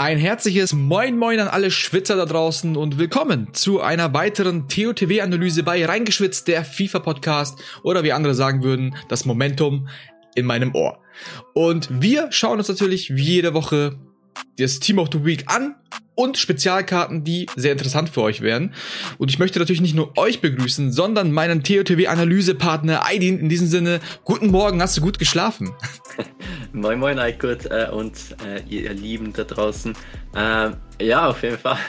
[0.00, 5.64] Ein herzliches Moin Moin an alle Schwitzer da draußen und willkommen zu einer weiteren TOTW-Analyse
[5.64, 9.88] bei Reingeschwitzt, der FIFA-Podcast oder wie andere sagen würden, das Momentum
[10.36, 11.00] in meinem Ohr.
[11.52, 13.98] Und wir schauen uns natürlich wie jede Woche
[14.56, 15.74] das Team of the Week an
[16.18, 18.74] und Spezialkarten, die sehr interessant für euch wären.
[19.18, 23.38] Und ich möchte natürlich nicht nur euch begrüßen, sondern meinen TOTW-Analysepartner Aidin.
[23.38, 25.72] In diesem Sinne, guten Morgen, hast du gut geschlafen?
[26.72, 29.94] moin Moin Aykut äh, und äh, ihr Lieben da draußen.
[30.34, 31.78] Äh, ja, auf jeden Fall.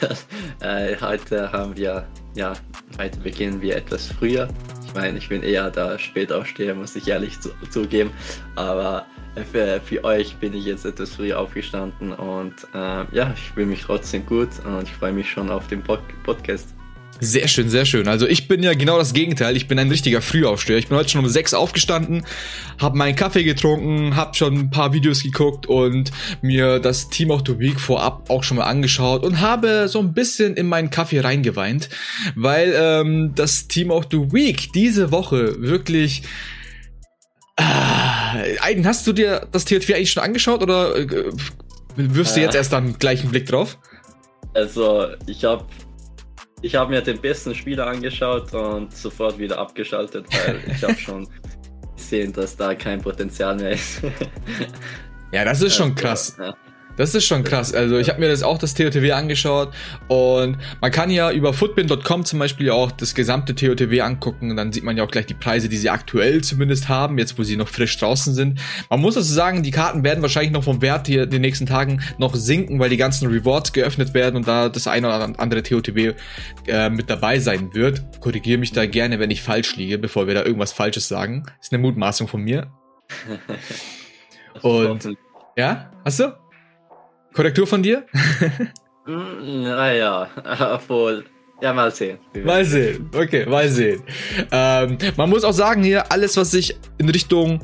[0.60, 2.52] Äh, heute haben wir, ja,
[2.98, 4.46] heute beginnen wir etwas früher.
[4.86, 8.10] Ich meine, ich bin eher da spät aufsteher, muss ich ehrlich zu zugeben.
[8.56, 9.06] Aber
[9.50, 13.82] für, für euch bin ich jetzt etwas früh aufgestanden und äh, ja, ich fühle mich
[13.82, 16.74] trotzdem gut und ich freue mich schon auf den Pod Podcast.
[17.22, 18.08] Sehr schön, sehr schön.
[18.08, 19.54] Also ich bin ja genau das Gegenteil.
[19.54, 20.78] Ich bin ein richtiger Frühaufsteher.
[20.78, 22.24] Ich bin heute schon um sechs aufgestanden,
[22.78, 27.42] habe meinen Kaffee getrunken, habe schon ein paar Videos geguckt und mir das Team of
[27.46, 31.20] the Week vorab auch schon mal angeschaut und habe so ein bisschen in meinen Kaffee
[31.20, 31.90] reingeweint,
[32.36, 36.22] weil ähm, das Team of the Week diese Woche wirklich
[37.60, 41.32] Aiden, hast du dir das THW eigentlich schon angeschaut oder äh,
[41.96, 42.58] wirfst du jetzt äh.
[42.58, 43.78] erst dann gleich einen Blick drauf?
[44.54, 45.64] Also, ich habe
[46.62, 51.28] ich hab mir den besten Spieler angeschaut und sofort wieder abgeschaltet, weil ich habe schon
[51.96, 54.02] gesehen, dass da kein Potenzial mehr ist.
[55.32, 56.36] ja, das ist schon also, krass.
[56.38, 56.54] Ja.
[56.96, 57.72] Das ist schon krass.
[57.72, 59.72] Also ich habe mir das auch das TOTW angeschaut
[60.08, 64.72] und man kann ja über footbin.com zum Beispiel auch das gesamte TOTW angucken und dann
[64.72, 67.56] sieht man ja auch gleich die Preise, die sie aktuell zumindest haben, jetzt wo sie
[67.56, 68.60] noch frisch draußen sind.
[68.90, 71.66] Man muss also sagen, die Karten werden wahrscheinlich noch vom Wert hier in den nächsten
[71.66, 75.62] Tagen noch sinken, weil die ganzen Rewards geöffnet werden und da das eine oder andere
[75.62, 76.12] TOTW
[76.66, 78.02] äh, mit dabei sein wird.
[78.20, 81.46] Korrigiere mich da gerne, wenn ich falsch liege, bevor wir da irgendwas Falsches sagen.
[81.60, 82.70] ist eine Mutmaßung von mir.
[84.62, 85.08] und
[85.56, 86.49] ja, hast du?
[87.32, 88.04] Korrektur von dir?
[89.06, 90.28] naja,
[90.74, 91.24] obwohl.
[91.60, 92.18] Ja, mal sehen.
[92.42, 93.10] Mal sehen.
[93.14, 94.02] Okay, mal sehen.
[94.50, 97.60] Ähm, man muss auch sagen hier, alles, was ich in Richtung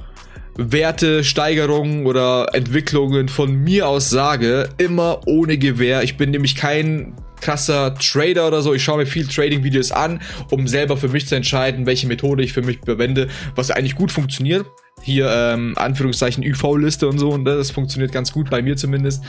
[0.57, 6.03] Werte, Steigerungen oder Entwicklungen von mir aus sage, immer ohne Gewehr.
[6.03, 8.75] Ich bin nämlich kein krasser Trader oder so.
[8.75, 10.21] Ich schaue mir viel Trading-Videos an,
[10.51, 14.13] um selber für mich zu entscheiden, welche Methode ich für mich verwende, was eigentlich gut
[14.13, 14.67] funktioniert
[15.03, 19.23] hier ähm, Anführungszeichen UV-Liste und so und das funktioniert ganz gut bei mir zumindest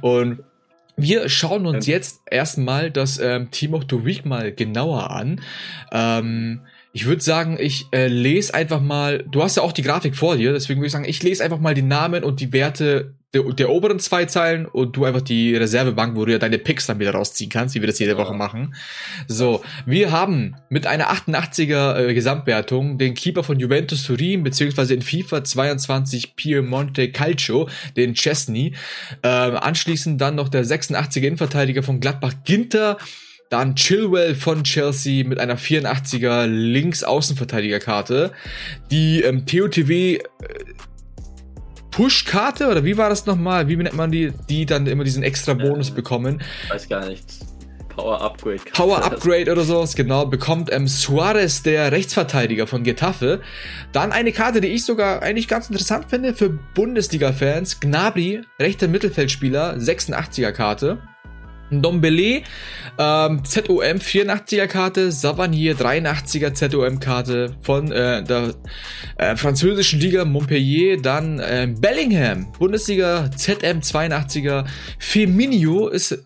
[0.00, 0.40] und
[0.96, 5.40] wir schauen uns jetzt erstmal das ähm, Team of the Week mal genauer an.
[5.90, 6.60] Ähm,
[6.92, 10.36] ich würde sagen, ich äh, lese einfach mal, du hast ja auch die Grafik vor
[10.36, 13.42] dir, deswegen würde ich sagen, ich lese einfach mal die Namen und die Werte der,
[13.42, 17.00] der oberen zwei Zeilen und du einfach die Reservebank, wo du ja deine Picks dann
[17.00, 18.74] wieder rausziehen kannst, wie wir das jede Woche machen.
[19.26, 25.02] So, wir haben mit einer 88er äh, Gesamtwertung den Keeper von Juventus Turin, beziehungsweise in
[25.02, 28.74] FIFA 22 Piemonte Calcio, den Chesney.
[29.22, 32.98] Äh, anschließend dann noch der 86er Innenverteidiger von Gladbach Ginter,
[33.50, 38.32] dann Chilwell von Chelsea mit einer 84er Links-Außenverteidigerkarte.
[38.90, 40.20] Die ähm, TOTW äh,
[41.94, 43.68] Push-Karte oder wie war das nochmal?
[43.68, 46.42] Wie nennt man die, die dann immer diesen extra Bonus äh, bekommen?
[46.68, 47.24] Weiß gar nicht.
[47.88, 48.60] Power Upgrade.
[48.72, 53.42] Power Upgrade oder sowas, genau, bekommt ähm, Suarez, der Rechtsverteidiger von Getafe.
[53.92, 57.78] Dann eine Karte, die ich sogar eigentlich ganz interessant finde für Bundesliga-Fans.
[57.78, 60.50] Gnabry, rechter Mittelfeldspieler, 86er
[61.82, 61.94] Karte.
[61.94, 62.42] Dombele,
[62.98, 68.54] ähm, ZOM 84er Karte, Savanier 83er ZOM Karte von äh, der
[69.16, 74.64] äh, französischen Liga Montpellier, dann äh, Bellingham, Bundesliga ZM 82er,
[74.98, 76.18] Feminio ist,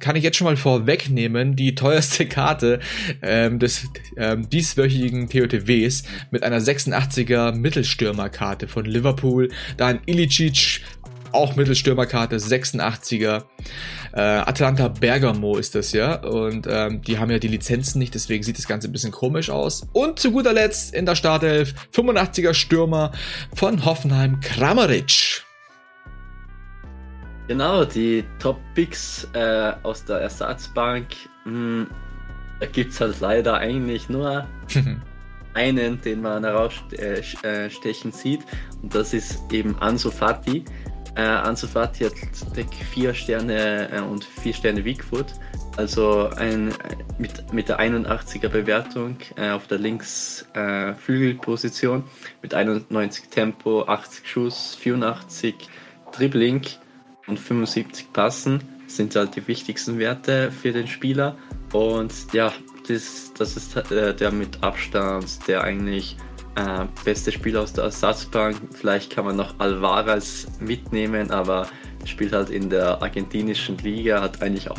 [0.00, 2.80] kann ich jetzt schon mal vorwegnehmen, die teuerste Karte
[3.22, 10.80] ähm, des ähm, dieswöchigen TOTWs mit einer 86er Mittelstürmerkarte von Liverpool, dann Ilicic,
[11.36, 13.44] auch Mittelstürmerkarte, 86er.
[14.12, 16.16] Äh, Atlanta Bergamo ist das ja.
[16.24, 19.50] Und ähm, die haben ja die Lizenzen nicht, deswegen sieht das Ganze ein bisschen komisch
[19.50, 19.86] aus.
[19.92, 23.12] Und zu guter Letzt in der Startelf 85er Stürmer
[23.54, 25.44] von Hoffenheim Kramaric.
[27.48, 31.06] Genau, die Top-Picks äh, aus der Ersatzbank.
[31.44, 31.86] Mh, hm,
[32.58, 34.46] da gibt es halt leider eigentlich nur
[35.54, 38.40] einen, den man herausstechen äh, sieht.
[38.82, 40.64] Und das ist eben Ansu Fati.
[41.16, 41.96] Äh, Ansu hat
[42.92, 45.26] vier Sterne äh, und vier Sterne Wigfoot.
[45.76, 46.72] Also ein,
[47.18, 52.04] mit, mit der 81er Bewertung äh, auf der Linksflügelposition äh,
[52.42, 55.54] mit 91 Tempo, 80 Schuss, 84
[56.12, 56.62] Dribbling
[57.26, 61.36] und 75 Passen sind halt die wichtigsten Werte für den Spieler.
[61.72, 62.52] Und ja,
[62.88, 66.16] das, das ist äh, der mit Abstand, der eigentlich
[66.56, 68.56] äh, beste Spieler aus der Ersatzbank.
[68.72, 71.68] Vielleicht kann man noch Alvarez mitnehmen, aber
[72.04, 74.78] spielt halt in der argentinischen Liga, hat eigentlich auch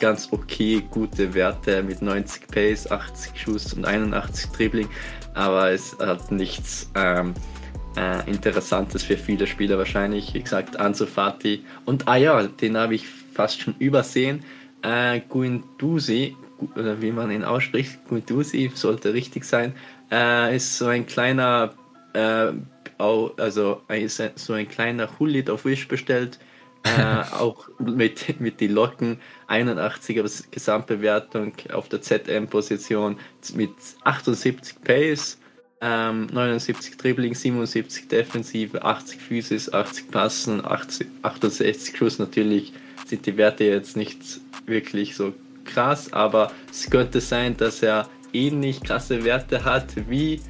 [0.00, 4.88] ganz okay gute Werte mit 90 Pace, 80 Schuss und 81 Dribbling,
[5.34, 7.34] aber es hat nichts ähm,
[7.96, 10.34] äh, Interessantes für viele Spieler wahrscheinlich.
[10.34, 14.44] Wie gesagt, Ansu Fati und ah ja, den habe ich fast schon übersehen.
[14.82, 16.36] Äh, Guindusi,
[16.76, 19.74] oder wie man ihn ausspricht, Guindusi sollte richtig sein,
[20.10, 21.74] äh, ist so ein kleiner,
[22.14, 22.52] äh,
[22.98, 26.38] also ist so ein kleiner Hullit auf Wish bestellt
[26.84, 29.18] äh, auch mit, mit die Locken
[29.48, 33.18] 81er Gesamtbewertung auf der ZM-Position
[33.54, 33.70] mit
[34.04, 35.38] 78 Pace,
[35.80, 42.18] ähm, 79 Dribbling, 77 Defensive, 80 Physis, 80 Passen, 80, 68 Schuss.
[42.18, 42.72] Natürlich
[43.06, 44.20] sind die Werte jetzt nicht
[44.66, 45.32] wirklich so
[45.64, 50.40] krass, aber es könnte sein, dass er ähnlich krasse Werte hat wie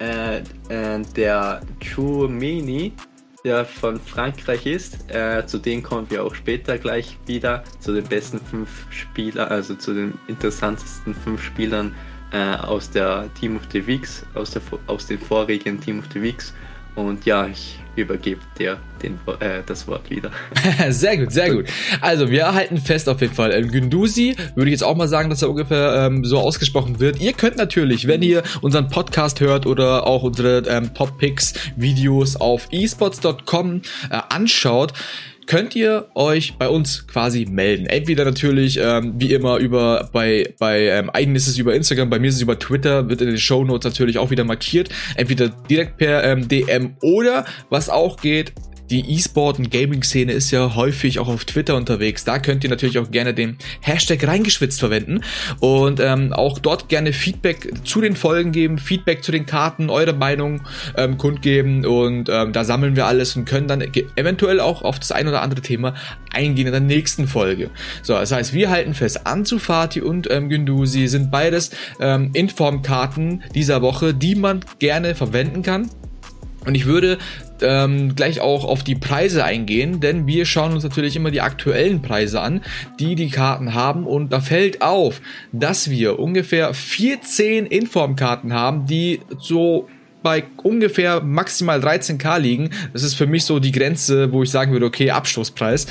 [0.00, 0.38] äh,
[0.68, 2.92] äh, der Chouameni,
[3.44, 5.10] der von Frankreich ist.
[5.10, 9.74] Äh, zu denen kommen wir auch später gleich wieder, zu den besten fünf Spielern, also
[9.74, 11.94] zu den interessantesten fünf Spielern
[12.32, 16.22] äh, aus der Team of the Weeks, aus, der, aus den vorigen Team of the
[16.22, 16.52] Weeks.
[16.98, 20.32] Und ja, ich übergebe dir den, äh, das Wort wieder.
[20.90, 21.66] sehr gut, sehr gut.
[22.00, 23.52] Also wir halten fest auf jeden Fall.
[23.52, 27.20] Ähm, Gündusi würde ich jetzt auch mal sagen, dass er ungefähr ähm, so ausgesprochen wird.
[27.20, 32.34] Ihr könnt natürlich, wenn ihr unseren Podcast hört oder auch unsere ähm, Top Picks Videos
[32.34, 34.92] auf esports.com äh, anschaut,
[35.48, 37.86] könnt ihr euch bei uns quasi melden.
[37.86, 42.18] Entweder natürlich, ähm, wie immer, über bei, bei ähm, Aiden ist es über Instagram, bei
[42.18, 44.90] mir ist es über Twitter, wird in den Show Notes natürlich auch wieder markiert.
[45.16, 48.52] Entweder direkt per ähm, DM oder was auch geht,
[48.90, 52.24] die E-Sport- und Gaming-Szene ist ja häufig auch auf Twitter unterwegs.
[52.24, 55.20] Da könnt ihr natürlich auch gerne den Hashtag reingeschwitzt verwenden
[55.60, 60.12] und ähm, auch dort gerne Feedback zu den Folgen geben, Feedback zu den Karten, eure
[60.12, 60.62] Meinung
[60.96, 63.82] ähm, kundgeben und ähm, da sammeln wir alles und können dann
[64.16, 65.94] eventuell auch auf das ein oder andere Thema
[66.32, 67.70] eingehen in der nächsten Folge.
[68.02, 71.70] So, das heißt, wir halten fest, Anzufati und ähm, Gündusi sind beides
[72.00, 75.90] ähm, Informkarten dieser Woche, die man gerne verwenden kann.
[76.66, 77.18] Und ich würde
[77.62, 82.02] ähm, gleich auch auf die Preise eingehen, denn wir schauen uns natürlich immer die aktuellen
[82.02, 82.62] Preise an,
[82.98, 84.06] die die Karten haben.
[84.06, 85.20] Und da fällt auf,
[85.52, 89.88] dass wir ungefähr 14 Informkarten haben, die so
[90.22, 92.70] bei ungefähr maximal 13k liegen.
[92.92, 95.86] Das ist für mich so die Grenze, wo ich sagen würde, okay, Abstoßpreis.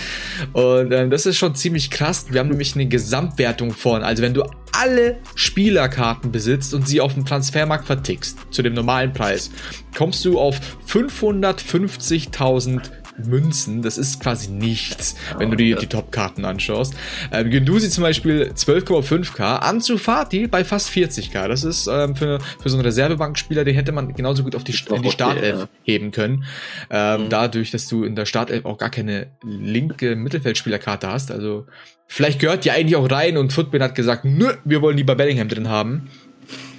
[0.54, 2.28] Und ähm, das ist schon ziemlich krass.
[2.30, 7.14] Wir haben nämlich eine Gesamtwertung von, also wenn du alle Spielerkarten besitzt und sie auf
[7.14, 9.52] dem Transfermarkt vertickst, zu dem normalen Preis,
[9.96, 12.82] kommst du auf 550.000
[13.18, 13.82] Münzen.
[13.82, 16.94] Das ist quasi nichts, wenn du die, die Top-Karten anschaust.
[17.32, 19.60] Ähm, Gendusi zum Beispiel 12,5k.
[19.60, 21.48] Ansu Fati bei fast 40k.
[21.48, 24.76] Das ist ähm, für, für so einen Reservebankspieler, den hätte man genauso gut auf die,
[24.94, 25.70] in die Startelf ja.
[25.84, 26.46] heben können.
[26.90, 27.30] Ähm, mhm.
[27.30, 31.32] Dadurch, dass du in der Startelf auch gar keine linke Mittelfeldspielerkarte hast.
[31.32, 31.66] Also
[32.08, 35.50] vielleicht gehört die eigentlich auch rein und Footbin hat gesagt, nö, wir wollen lieber Bellingham
[35.50, 36.10] drin haben.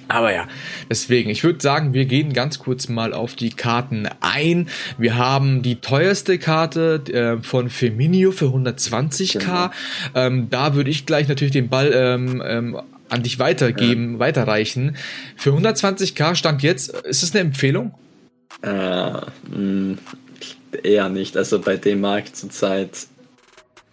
[0.09, 0.47] Aber ja,
[0.89, 4.67] deswegen, ich würde sagen, wir gehen ganz kurz mal auf die Karten ein.
[4.97, 9.39] Wir haben die teuerste Karte äh, von Feminio für 120k.
[9.39, 9.69] Genau.
[10.15, 14.19] Ähm, da würde ich gleich natürlich den Ball ähm, ähm, an dich weitergeben, ja.
[14.19, 14.95] weiterreichen.
[15.35, 17.93] Für 120k stand jetzt, ist es eine Empfehlung?
[18.63, 19.97] Äh, mh, hm,
[20.83, 21.37] eher nicht.
[21.37, 23.07] Also bei dem Markt zurzeit,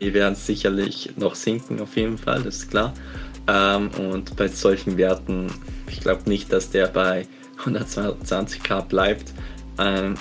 [0.01, 2.95] die werden sicherlich noch sinken auf jeden Fall, das ist klar.
[3.49, 5.51] Ähm, und bei solchen Werten
[5.89, 7.27] ich glaube nicht, dass der bei
[7.65, 9.33] 120k bleibt.
[9.79, 10.15] Ähm,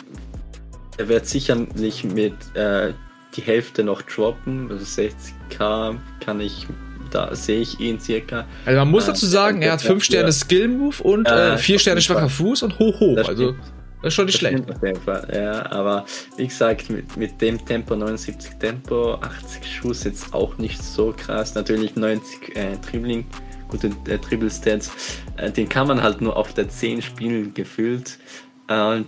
[0.98, 2.94] er wird sicherlich mit äh,
[3.36, 6.67] die Hälfte noch droppen, also 60k kann ich,
[7.12, 8.46] da sehe ich ihn circa.
[8.65, 12.01] Also man muss dazu sagen, er hat 5 Sterne Skill Move und 4 äh, Sterne
[12.01, 13.17] schwacher Fuß und hoch hoch.
[13.17, 13.55] Das also
[14.06, 15.34] das ist schon nicht das schlecht.
[15.34, 16.06] Ja, aber
[16.38, 21.56] wie gesagt, mit, mit dem Tempo, 79 Tempo, 80 Schuss jetzt auch nicht so krass.
[21.56, 23.26] Natürlich 90 äh, Dribbling
[23.68, 24.92] gute äh, Dribble Stats,
[25.38, 28.20] äh, den kann man halt nur auf der 10 spielen gefühlt.
[28.68, 29.08] Und,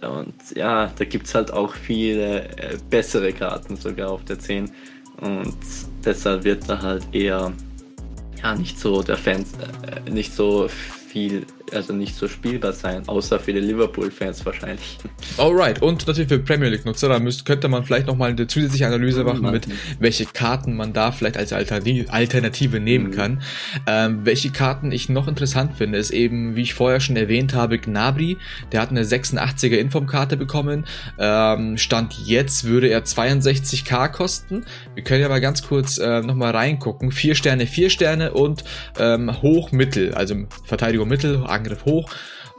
[0.00, 4.70] und ja, da gibt es halt auch viele äh, bessere Karten sogar auf der 10.
[5.20, 5.56] Und
[6.02, 7.52] deshalb wird da halt eher
[8.42, 9.52] ja nicht so der Fans,
[9.82, 14.98] äh, nicht so viel, also nicht so spielbar sein, außer für die Liverpool-Fans wahrscheinlich.
[15.36, 19.24] Alright, und natürlich für Premier League-Nutzer, da müsste, könnte man vielleicht nochmal eine zusätzliche Analyse
[19.24, 19.52] machen mhm.
[19.52, 23.14] mit, welche Karten man da vielleicht als Alternative nehmen mhm.
[23.14, 23.42] kann.
[23.86, 27.78] Ähm, welche Karten ich noch interessant finde, ist eben, wie ich vorher schon erwähnt habe,
[27.78, 28.36] Gnabry,
[28.72, 30.86] der hat eine 86er Informkarte bekommen,
[31.18, 34.64] ähm, Stand jetzt würde er 62k kosten.
[34.94, 37.12] Wir können ja mal ganz kurz äh, nochmal reingucken.
[37.12, 38.64] Vier Sterne, vier Sterne und
[38.98, 40.34] ähm, hoch, mittel, also
[40.64, 42.10] Verteidigung mittel, Angriff hoch.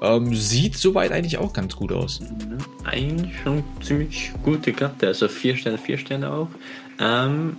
[0.02, 2.22] Ähm, sieht soweit eigentlich auch ganz gut aus.
[2.86, 6.48] Eigentlich schon ziemlich gute Karte, also 4 Sterne, 4 Sterne auch.
[7.00, 7.58] Ähm,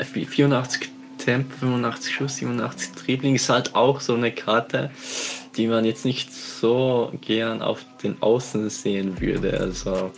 [0.00, 4.90] 84 Tempo, 85 Schuss, 87 Dribbling ist halt auch so eine Karte,
[5.56, 9.58] die man jetzt nicht so gern auf den Außen sehen würde.
[9.58, 10.12] Also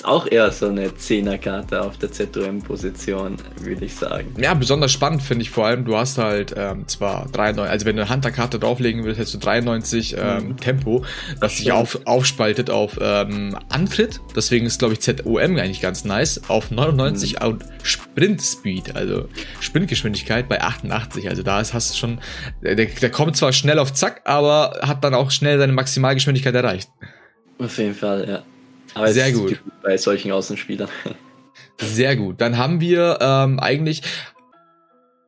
[0.00, 4.34] ist auch eher so eine Zehnerkarte auf der ZOM-Position, würde ich sagen.
[4.40, 7.96] Ja, besonders spannend finde ich vor allem, du hast halt ähm, zwar 93, also wenn
[7.96, 10.56] du eine Hunter-Karte drauflegen willst, hättest du 93 ähm, mhm.
[10.56, 11.04] Tempo,
[11.38, 16.40] was sich auf, aufspaltet auf ähm, Antritt, deswegen ist glaube ich ZOM eigentlich ganz nice,
[16.48, 17.46] auf 99 mhm.
[17.46, 19.28] und Sprint-Speed, also
[19.60, 22.20] Sprintgeschwindigkeit bei 88, also da ist, hast du schon,
[22.62, 26.88] der, der kommt zwar schnell auf Zack, aber hat dann auch schnell seine Maximalgeschwindigkeit erreicht.
[27.58, 28.42] Auf jeden Fall, ja.
[28.94, 29.60] Aber Sehr gut.
[29.82, 30.88] Bei solchen Außenspielern.
[31.80, 32.40] Sehr gut.
[32.40, 34.02] Dann haben wir ähm, eigentlich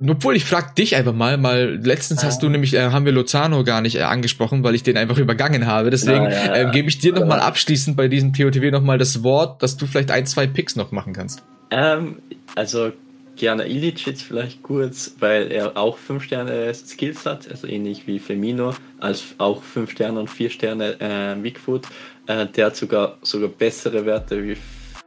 [0.09, 2.50] obwohl, ich frag dich einfach mal, mal letztens hast du ah.
[2.50, 5.90] nämlich, äh, haben wir Lozano gar nicht äh, angesprochen, weil ich den einfach übergangen habe.
[5.90, 6.69] Deswegen ja, ja, ja.
[6.69, 10.11] äh, gebe ich dir nochmal abschließend bei diesem POTW nochmal das Wort, dass du vielleicht
[10.11, 11.42] ein, zwei Picks noch machen kannst.
[11.71, 12.16] Ähm,
[12.57, 12.92] also
[13.36, 18.74] gerne Ilicic vielleicht kurz, weil er auch 5 Sterne Skills hat, also ähnlich wie Femino,
[19.00, 21.86] als auch 5 Sterne und 4 Sterne äh, Bigfoot.
[22.26, 24.56] Äh, der hat sogar, sogar bessere Werte wie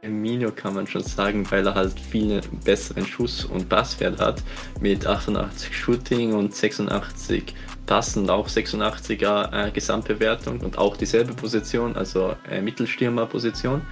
[0.00, 4.42] Firmino, kann man schon sagen, weil er halt viel besseren Schuss- und Passwert hat.
[4.80, 7.54] Mit 88 Shooting und 86
[7.86, 13.82] Passen, auch 86er äh, Gesamtbewertung und auch dieselbe Position, also äh, Mittelstürmer-Position.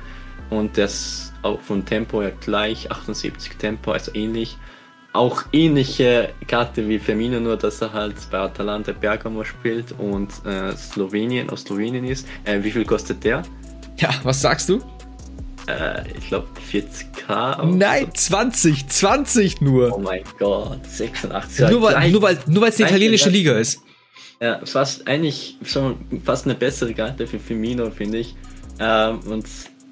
[0.51, 4.57] Und das auch von Tempo ja gleich, 78 Tempo, also ähnlich
[5.15, 10.77] auch ähnliche Karte wie Firmino, nur dass er halt bei Atalanta Bergamo spielt und äh,
[10.77, 12.27] Slowenien aus Slowenien ist.
[12.45, 13.43] Äh, wie viel kostet der?
[13.99, 14.83] Ja, was sagst du?
[15.69, 17.65] Äh, ich glaube 40k.
[17.65, 18.37] Nein, so.
[18.37, 19.97] 20, 20 nur.
[19.97, 21.71] Oh mein Gott, 86.
[21.71, 23.83] Nur weil, nur weil, nur weil es eine italienische Liga ist.
[24.41, 28.35] Ja, fast eigentlich schon fast eine bessere Karte für Firmino, finde ich.
[28.81, 29.47] Ähm, und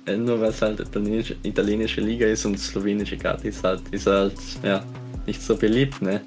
[0.07, 4.35] nur weil es halt italienische, italienische Liga ist und slowenische Karte ist halt, ist halt,
[4.63, 4.85] ja,
[5.27, 6.21] nicht so beliebt, ne?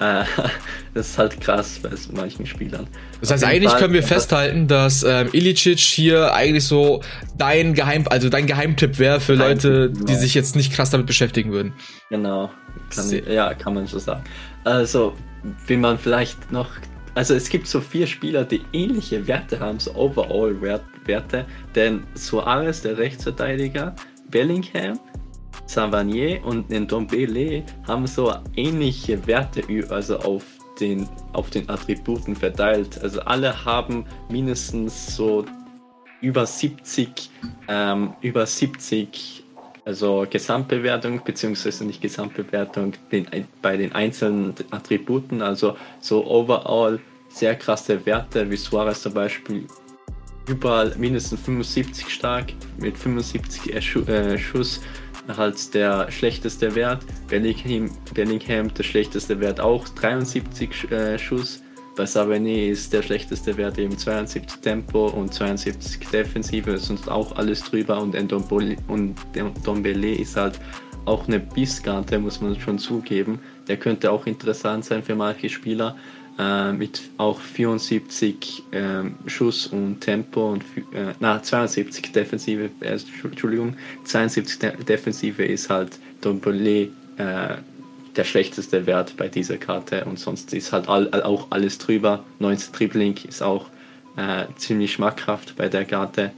[0.00, 0.24] Äh,
[0.94, 2.86] das ist halt krass bei manchen Spielern.
[3.20, 7.02] Das heißt, eigentlich Fall, können wir festhalten, dass ähm, Ilicic hier eigentlich so
[7.38, 10.06] dein Geheim, also dein Geheimtipp wäre für Leute, genau.
[10.06, 11.72] die sich jetzt nicht krass damit beschäftigen würden.
[12.10, 12.50] Genau,
[12.90, 14.24] kann, ja, kann man so sagen.
[14.64, 15.14] Also,
[15.66, 16.70] wie man vielleicht noch,
[17.14, 19.94] also es gibt so vier Spieler, die ähnliche Werte haben, so
[21.04, 23.94] Overall-Werte, denn Suarez, der Rechtsverteidiger,
[24.30, 24.98] Bellingham,
[25.66, 30.44] Savanier und Ndombele haben so ähnliche Werte also auf
[30.80, 33.00] den, auf den Attributen verteilt.
[33.02, 35.44] Also alle haben mindestens so
[36.20, 37.30] über 70,
[37.68, 39.42] ähm, über 70
[39.86, 43.26] also Gesamtbewertung, beziehungsweise nicht Gesamtbewertung den,
[43.60, 49.66] bei den einzelnen Attributen, also so overall sehr krasse Werte, wie Suarez zum Beispiel
[50.48, 54.80] überall mindestens 75 stark mit 75 äh, Schuss
[55.36, 57.04] halt der schlechteste Wert.
[57.28, 61.62] Bellingham, Bellingham der schlechteste Wert auch 73 äh, Schuss.
[61.96, 67.62] Bei Savane ist der schlechteste Wert eben 72 Tempo und 72 Defensive, sonst auch alles
[67.62, 70.58] drüber und Ndombele ist halt
[71.04, 73.38] auch eine Bisskarte, muss man schon zugeben.
[73.68, 75.96] Der könnte auch interessant sein für manche Spieler
[76.38, 80.62] äh, mit auch 74 äh, Schuss und Tempo und
[80.92, 87.56] äh, na, 72 Defensive, äh, Entschuldigung, 72 De Defensive ist halt Dombele äh,
[88.16, 92.24] der schlechteste Wert bei dieser Karte und sonst ist halt all, auch alles drüber.
[92.38, 93.66] 19 Dribbling ist auch
[94.16, 96.32] äh, ziemlich schmackhaft bei der Karte.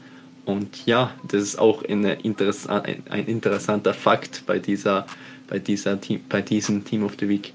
[0.45, 5.07] Und ja, das ist auch interess ein, ein interessanter Fakt bei dieser,
[5.49, 5.99] bei dieser
[6.29, 7.53] bei diesem Team of the Week.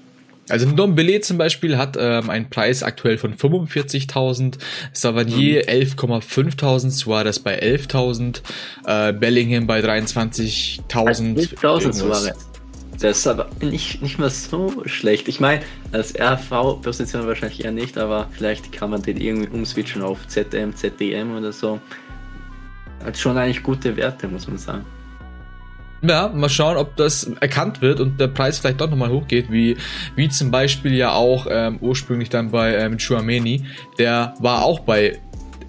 [0.48, 4.58] Also Ndombele zum Beispiel hat ähm, einen Preis aktuell von 45.000,
[4.92, 5.68] Savanier mhm.
[5.68, 8.40] 11,5.000, Suarez bei 11.000,
[8.86, 10.82] äh, Bellingham bei 23.000.
[10.88, 12.48] 11.000 Suarez.
[13.00, 15.26] Das ist aber nicht, nicht mal so schlecht.
[15.26, 20.26] Ich meine, als RV-Position wahrscheinlich eher nicht, aber vielleicht kann man den irgendwie umswitchen auf
[20.28, 21.80] ZM, ZDM oder so.
[23.04, 24.84] Hat schon eigentlich gute Werte, muss man sagen.
[26.02, 29.76] Ja, mal schauen, ob das erkannt wird und der Preis vielleicht doch nochmal hochgeht, wie,
[30.16, 33.64] wie zum Beispiel ja auch ähm, ursprünglich dann bei ähm, Chouameni.
[33.98, 35.20] Der war auch bei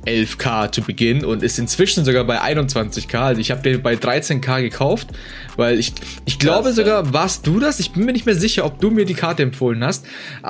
[0.06, 3.16] 11k zu Beginn und ist inzwischen sogar bei 21k.
[3.16, 5.08] Also ich habe den bei 13k gekauft,
[5.56, 5.94] weil ich,
[6.26, 7.80] ich glaube Krass, sogar, warst du das?
[7.80, 10.06] Ich bin mir nicht mehr sicher, ob du mir die Karte empfohlen hast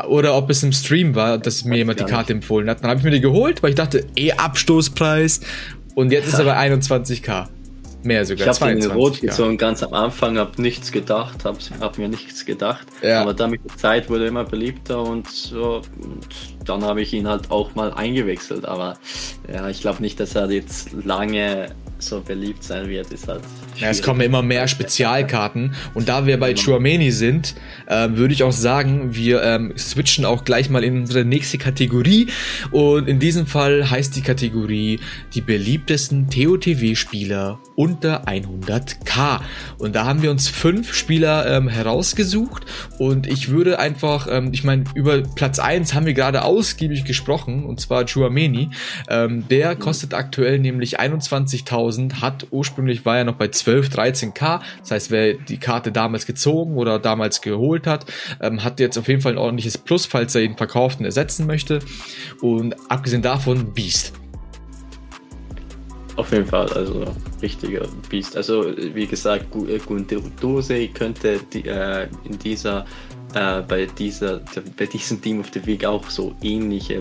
[0.07, 2.43] oder ob es im Stream war, dass mir jemand die Karte nicht.
[2.43, 2.81] empfohlen hat.
[2.81, 5.41] Dann habe ich mir die geholt, weil ich dachte, eh Abstoßpreis
[5.95, 7.47] und jetzt ist er bei 21k.
[8.03, 8.47] Mehr sogar.
[8.47, 12.45] Ich habe den Rot gezogen ganz am Anfang, habe nichts gedacht, habe hab mir nichts
[12.45, 12.85] gedacht.
[13.01, 13.21] Ja.
[13.21, 16.27] Aber dann mit der Zeit wurde er immer beliebter und, so, und
[16.65, 18.65] dann habe ich ihn halt auch mal eingewechselt.
[18.65, 18.97] Aber
[19.51, 21.69] ja, ich glaube nicht, dass er jetzt lange
[22.03, 23.41] so beliebt sein wird, ist halt.
[23.77, 25.73] Ja, es kommen immer mehr Spezialkarten.
[25.93, 27.55] Und da wir bei Chuameni sind,
[27.87, 32.27] äh, würde ich auch sagen, wir ähm, switchen auch gleich mal in unsere nächste Kategorie.
[32.71, 34.99] Und in diesem Fall heißt die Kategorie
[35.33, 39.41] die beliebtesten TOTW-Spieler unter 100k.
[39.77, 42.65] Und da haben wir uns fünf Spieler ähm, herausgesucht.
[42.97, 47.65] Und ich würde einfach, ähm, ich meine, über Platz 1 haben wir gerade ausgiebig gesprochen,
[47.65, 48.69] und zwar Chuameni.
[49.09, 54.61] Ähm, der kostet aktuell nämlich 21.000 1000 hat ursprünglich war ja noch bei 12, 13k.
[54.79, 58.05] Das heißt, wer die Karte damals gezogen oder damals geholt hat,
[58.41, 61.47] ähm, hat jetzt auf jeden Fall ein ordentliches Plus, falls er ihn verkauft und ersetzen
[61.47, 61.79] möchte.
[62.41, 64.22] Und abgesehen davon Beast.
[66.15, 67.05] Auf jeden Fall, also
[67.41, 68.37] richtiger Beast.
[68.37, 72.85] Also wie gesagt, Gundose äh, könnte die, äh, in dieser,
[73.33, 74.41] äh, bei dieser,
[74.77, 76.99] bei diesem Team of the Week auch so ähnliche,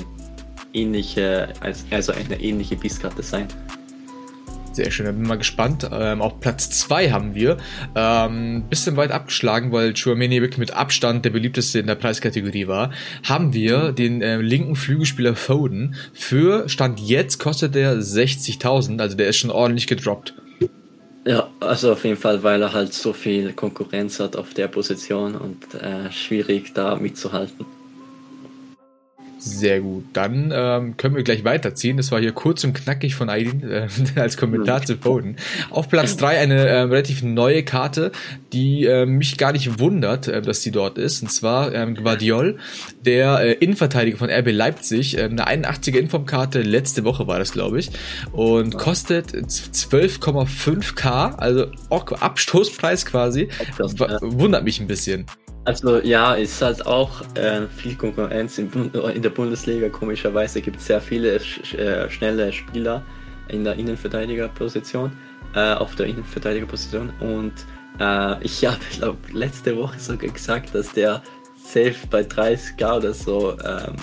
[0.73, 1.53] ähnliche,
[1.91, 3.49] also eine ähnliche Beast-Karte sein.
[4.73, 5.87] Sehr schön, da bin mal gespannt.
[5.93, 7.59] Ähm, auf Platz 2 haben wir.
[7.95, 12.91] Ähm, bisschen weit abgeschlagen, weil Chouameni wirklich mit Abstand der beliebteste in der Preiskategorie war.
[13.23, 15.95] Haben wir den äh, linken Flügelspieler Foden.
[16.15, 20.35] Für Stand jetzt kostet der 60.000, also der ist schon ordentlich gedroppt.
[21.27, 25.35] Ja, also auf jeden Fall, weil er halt so viel Konkurrenz hat auf der Position
[25.35, 27.67] und äh, schwierig da mitzuhalten.
[29.45, 30.05] Sehr gut.
[30.13, 31.97] Dann ähm, können wir gleich weiterziehen.
[31.97, 35.35] Das war hier kurz und knackig von Aidin äh, als Kommentar zu Foden.
[35.69, 38.13] Auf Platz drei eine äh, relativ neue Karte,
[38.53, 41.23] die äh, mich gar nicht wundert, äh, dass die dort ist.
[41.23, 42.59] Und zwar ähm, Guardiol,
[43.05, 45.19] der äh, Innenverteidiger von RB Leipzig.
[45.19, 47.91] Äh, eine 81er Informkarte, letzte Woche war das, glaube ich.
[48.31, 53.49] Und kostet 12,5k, also Abstoßpreis quasi.
[54.21, 55.27] Wundert mich ein bisschen.
[55.65, 59.89] Also ja, es ist halt auch äh, viel Konkurrenz in, in, der Bundesliga.
[59.89, 63.03] Komischerweise gibt es sehr viele sch äh, schnelle Spieler
[63.49, 65.13] in der Innenverteidigerposition,
[65.55, 67.13] äh, auf der Innenverteidigerposition.
[67.21, 67.53] Und
[68.01, 68.67] äh, ich
[69.01, 71.23] habe, letzte Woche sogar gesagt, dass der
[71.57, 73.95] safe bei 30k oder so ähm,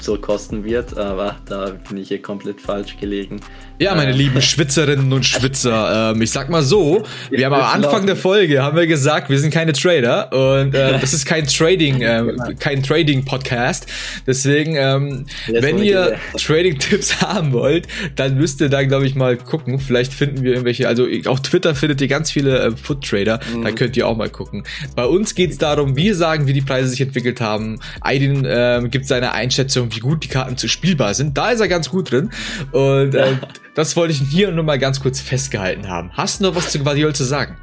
[0.00, 3.40] so kosten wird, aber da bin ich hier komplett falsch gelegen.
[3.80, 7.84] Ja, meine äh, lieben Schwitzerinnen und Schwitzer, ähm, ich sag mal so, wir haben am
[7.84, 11.46] Anfang der Folge haben wir gesagt, wir sind keine Trader und äh, das ist kein
[11.46, 12.24] Trading, äh,
[12.58, 13.86] kein Trading Podcast.
[14.26, 17.86] Deswegen, ähm, wenn ihr Trading-Tipps haben wollt,
[18.16, 19.78] dann müsst ihr da glaube ich mal gucken.
[19.78, 23.62] Vielleicht finden wir irgendwelche, also auf Twitter findet ihr ganz viele äh, Foot Trader, mhm.
[23.62, 24.64] da könnt ihr auch mal gucken.
[24.96, 27.78] Bei uns geht's darum, wir sagen, wie die Preise sich entwickelt haben.
[28.00, 31.38] Aydin äh, gibt seine Einschätzung wie gut die Karten zu spielbar sind.
[31.38, 32.30] Da ist er ganz gut drin.
[32.72, 33.34] Und äh,
[33.78, 36.10] das wollte ich hier nur mal ganz kurz festgehalten haben.
[36.14, 37.56] Hast du noch was zu Guardiol zu sagen?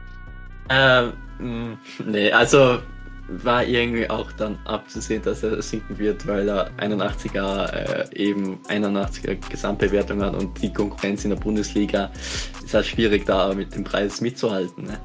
[0.69, 2.80] Ähm, nee, also
[3.28, 9.36] war irgendwie auch dann abzusehen, dass er sinken wird, weil er 81er äh, eben 81er
[9.49, 12.10] Gesamtbewertung hat und die Konkurrenz in der Bundesliga
[12.63, 14.86] ist halt schwierig da mit dem Preis mitzuhalten.
[14.86, 14.97] Ne?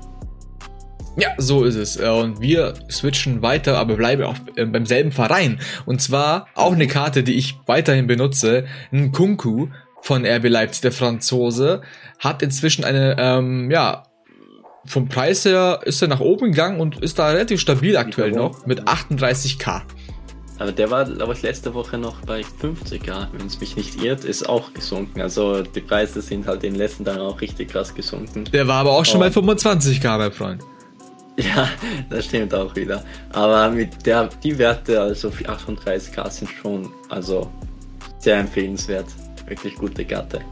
[1.16, 1.99] Ja, so ist es.
[1.99, 5.59] Äh, und wir switchen weiter, aber bleiben auch äh, beim selben Verein.
[5.87, 8.66] Und zwar auch eine Karte, die ich weiterhin benutze.
[8.92, 9.68] Ein Kunku
[10.02, 11.82] von RB Leipzig, der Franzose,
[12.18, 14.04] hat inzwischen eine, ähm, ja,
[14.86, 18.66] vom Preis her ist er nach oben gegangen und ist da relativ stabil aktuell noch
[18.66, 19.82] mit 38k.
[20.58, 24.24] Aber der war, glaube ich, letzte Woche noch bei 50k, wenn es mich nicht irrt,
[24.24, 25.22] ist auch gesunken.
[25.22, 28.44] Also die Preise sind halt in den letzten Tagen auch richtig krass gesunken.
[28.44, 30.62] Der war aber auch schon bei 25k, mein Freund.
[31.38, 31.70] Ja,
[32.10, 33.02] das stimmt auch wieder.
[33.32, 37.50] Aber mit der, die Werte, also 38k sind schon, also
[38.18, 39.06] sehr empfehlenswert.
[39.50, 40.42] Wirklich gute Karte.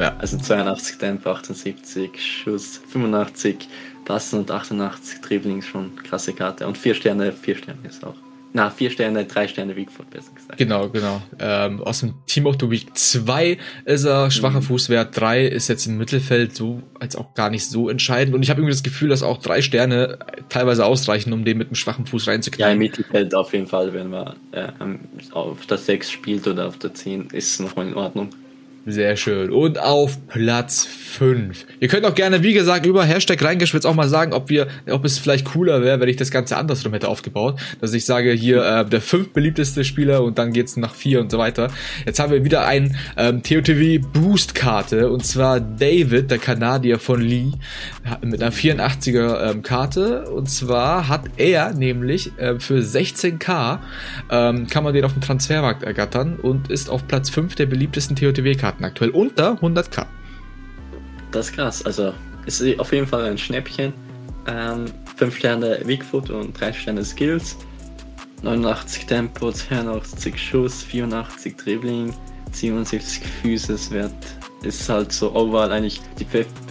[0.00, 0.16] Ja.
[0.18, 3.68] Also 82 Tempo, 78 Schuss, 85
[4.04, 6.66] Passen und 88 Dribbling schon krasse Karte.
[6.66, 8.16] Und 4 Sterne, 4 Sterne ist auch.
[8.54, 10.58] Na, vier Sterne, drei Sterne Weekfoot, besser gesagt.
[10.58, 11.22] Genau, genau.
[11.38, 14.64] Ähm, aus dem Team of the Week 2 ist er schwacher mhm.
[14.64, 18.34] Fußwert, 3 ist jetzt im Mittelfeld so als auch gar nicht so entscheidend.
[18.34, 20.18] Und ich habe irgendwie das Gefühl, dass auch drei Sterne
[20.50, 22.66] teilweise ausreichen, um den mit einem schwachen Fuß reinzukriegen.
[22.66, 24.68] Ja, im Mittelfeld auf jeden Fall, wenn man äh,
[25.32, 28.28] auf der 6 spielt oder auf der 10, ist es noch in Ordnung.
[28.84, 29.50] Sehr schön.
[29.50, 31.66] Und auf Platz 5.
[31.78, 35.04] Ihr könnt auch gerne, wie gesagt, über Hashtag reingeschwitzt auch mal sagen, ob wir, ob
[35.04, 37.60] es vielleicht cooler wäre, wenn ich das Ganze andersrum hätte aufgebaut.
[37.80, 41.30] Dass ich sage, hier äh, der fünf beliebteste Spieler und dann geht's nach vier und
[41.30, 41.70] so weiter.
[42.06, 47.20] Jetzt haben wir wieder ein ähm, TOTW Boost Karte und zwar David, der Kanadier von
[47.20, 47.52] Lee,
[48.24, 50.28] mit einer 84er ähm, Karte.
[50.30, 53.78] Und zwar hat er nämlich äh, für 16k
[54.30, 58.16] ähm, kann man den auf dem Transfermarkt ergattern und ist auf Platz 5 der beliebtesten
[58.16, 60.06] TOTW-Karten aktuell unter 100k.
[61.30, 61.84] Das ist krass.
[61.84, 62.12] Also,
[62.46, 63.92] es ist auf jeden Fall ein Schnäppchen.
[64.46, 67.56] Ähm, 5 Sterne Wigfoot und 3 Sterne Skills.
[68.42, 72.12] 89 Tempo, 82 Schuss, 84 Dribbling,
[72.50, 74.12] 77 Physis-Wert.
[74.62, 76.26] Ist halt so overall eigentlich die,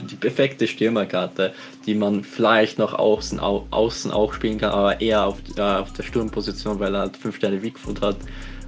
[0.09, 1.53] die perfekte Stürmerkarte,
[1.85, 5.91] die man vielleicht noch außen, au, außen auch spielen kann, aber eher auf, äh, auf
[5.93, 8.17] der Sturmposition, weil er halt 5 Sterne Wigfoot hat.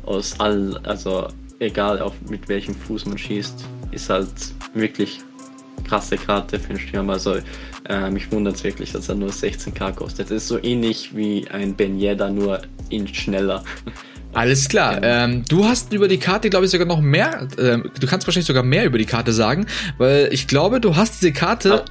[0.06, 1.28] Aus all, also
[1.64, 4.28] egal auf, mit welchem Fuß man schießt, ist halt
[4.74, 5.20] wirklich
[5.84, 7.14] krasse Karte für den Stürmer.
[7.14, 7.38] Also
[7.90, 10.28] äh, mich wundert es wirklich, dass er nur 16k kostet.
[10.28, 13.64] Das ist so ähnlich wie ein Ben Yedda, nur in schneller.
[14.34, 15.00] Alles klar.
[15.04, 17.48] Ähm, du hast über die Karte, glaube ich, sogar noch mehr.
[17.60, 21.22] Ähm, du kannst wahrscheinlich sogar mehr über die Karte sagen, weil ich glaube, du hast
[21.22, 21.86] diese Karte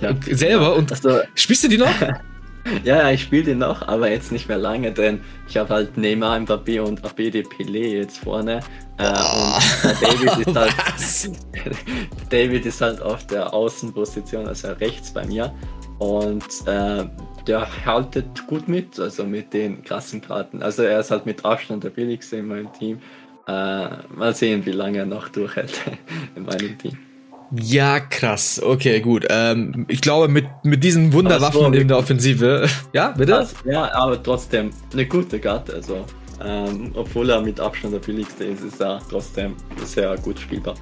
[0.00, 0.14] ja.
[0.30, 1.90] selber und also, spielst du die noch?
[2.84, 6.38] Ja, ich spiele den noch, aber jetzt nicht mehr lange, denn ich habe halt Neymar,
[6.38, 8.60] Mbappé und Abede Pelé jetzt vorne.
[8.98, 10.74] Äh, oh, und David ist halt
[12.30, 15.52] David ist halt auf der Außenposition, also rechts bei mir.
[15.98, 17.04] Und äh,
[17.46, 20.62] der haltet gut mit, also mit den krassen Karten.
[20.62, 22.98] Also er ist halt mit Abstand der billigste in meinem Team.
[23.46, 25.80] Äh, mal sehen, wie lange er noch durchhält
[26.34, 26.98] in meinem Team.
[27.52, 28.60] Ja, krass.
[28.62, 29.26] Okay, gut.
[29.28, 32.68] Ähm, ich glaube, mit, mit diesen Wunderwaffen in der Offensive.
[32.92, 33.32] ja, bitte?
[33.32, 35.74] Das, ja, aber trotzdem eine gute Karte.
[35.74, 36.04] Also,
[36.44, 39.54] ähm, obwohl er mit Abstand der billigste ist, ist er trotzdem
[39.84, 40.74] sehr gut spielbar.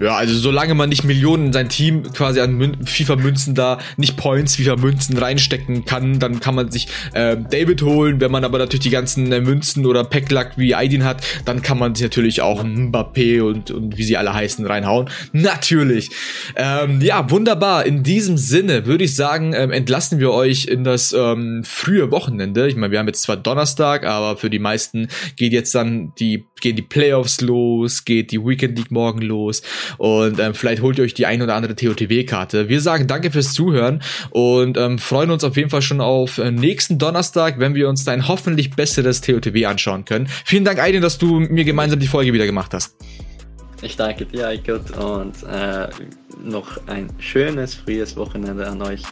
[0.00, 4.16] Ja, also solange man nicht Millionen in sein Team quasi an Mün FIFA-Münzen da, nicht
[4.16, 8.18] Points, FIFA-Münzen reinstecken kann, dann kann man sich äh, David holen.
[8.18, 11.78] Wenn man aber natürlich die ganzen äh, Münzen oder Packlack wie Aidin hat, dann kann
[11.78, 15.10] man sich natürlich auch Mbappé und, und wie sie alle heißen reinhauen.
[15.32, 16.08] Natürlich.
[16.56, 17.84] Ähm, ja, wunderbar.
[17.84, 22.68] In diesem Sinne würde ich sagen, ähm, entlassen wir euch in das ähm, frühe Wochenende.
[22.68, 26.46] Ich meine, wir haben jetzt zwar Donnerstag, aber für die meisten geht jetzt dann die,
[26.62, 29.60] gehen die Playoffs los, geht die Weekend League morgen los.
[29.98, 32.68] Und ähm, vielleicht holt ihr euch die ein oder andere TOTW-Karte.
[32.68, 36.50] Wir sagen danke fürs Zuhören und ähm, freuen uns auf jeden Fall schon auf äh,
[36.50, 40.28] nächsten Donnerstag, wenn wir uns dein hoffentlich besseres TOTW anschauen können.
[40.44, 42.96] Vielen Dank, Aiden, dass du mir gemeinsam die Folge wieder gemacht hast.
[43.82, 45.88] Ich danke dir, Eikert, und äh,
[46.42, 49.02] noch ein schönes, frühes Wochenende an euch.